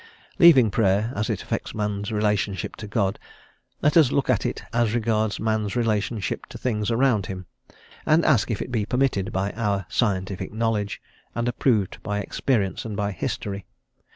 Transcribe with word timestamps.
Leaving 0.39 0.71
Prayer, 0.71 1.13
as 1.15 1.29
it 1.29 1.43
affects 1.43 1.75
man's 1.75 2.11
relationship 2.11 2.75
to 2.75 2.87
God, 2.87 3.19
let 3.83 3.95
us 3.95 4.11
look 4.11 4.31
at 4.31 4.47
it 4.47 4.63
as 4.73 4.89
it 4.89 4.95
regards 4.95 5.39
man's 5.39 5.75
relationship 5.75 6.47
to 6.47 6.57
things 6.57 6.89
around 6.89 7.27
him, 7.27 7.45
and 8.03 8.25
ask 8.25 8.49
if 8.49 8.63
it 8.63 8.71
be 8.71 8.83
permitted 8.83 9.31
by 9.31 9.51
our 9.51 9.85
scientific 9.89 10.51
knowledge, 10.51 10.99
and 11.35 11.47
approved 11.47 12.01
by 12.01 12.17
experience 12.17 12.83
and 12.83 12.95
by 12.97 13.11
history. 13.11 13.67